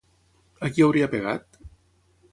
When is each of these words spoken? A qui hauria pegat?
A 0.67 0.71
qui 0.77 0.85
hauria 0.85 1.11
pegat? 1.13 1.63